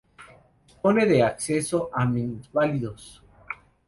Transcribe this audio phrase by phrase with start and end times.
[0.67, 3.21] Dispone de acceso a minusválidos.